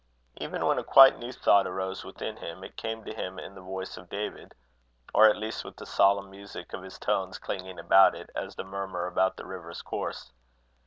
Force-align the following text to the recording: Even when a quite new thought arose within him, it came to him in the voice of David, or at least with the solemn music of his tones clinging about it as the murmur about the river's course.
Even 0.37 0.65
when 0.65 0.79
a 0.79 0.83
quite 0.83 1.19
new 1.19 1.31
thought 1.31 1.67
arose 1.67 2.03
within 2.03 2.35
him, 2.37 2.63
it 2.63 2.75
came 2.75 3.03
to 3.05 3.13
him 3.13 3.37
in 3.37 3.53
the 3.53 3.61
voice 3.61 3.97
of 3.97 4.09
David, 4.09 4.55
or 5.13 5.27
at 5.29 5.37
least 5.37 5.63
with 5.63 5.75
the 5.77 5.85
solemn 5.85 6.31
music 6.31 6.73
of 6.73 6.81
his 6.81 6.97
tones 6.97 7.37
clinging 7.37 7.77
about 7.77 8.15
it 8.15 8.31
as 8.35 8.55
the 8.55 8.63
murmur 8.63 9.05
about 9.05 9.37
the 9.37 9.45
river's 9.45 9.83
course. 9.83 10.31